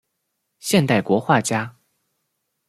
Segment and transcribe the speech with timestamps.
[0.57, 1.75] 现代国画家。